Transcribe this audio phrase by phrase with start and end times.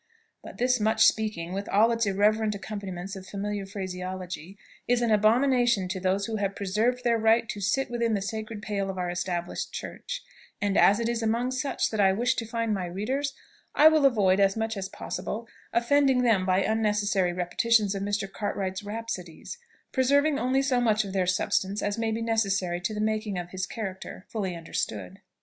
[0.43, 5.87] But this "much speaking," with all its irreverent accompaniments of familiar phraseology, is an abomination
[5.89, 9.11] to those who have preserved their right to sit within the sacred pale of our
[9.11, 10.23] established church;
[10.59, 13.35] and as it is among such that I wish to find my readers,
[13.75, 18.27] I will avoid, as much as possible, offending them by unnecessary repetitions of Mr.
[18.27, 19.59] Cartwright's rhapsodies,
[19.91, 23.67] preserving only so much of their substance as may be necessary to the making his
[23.67, 25.19] character fully understood.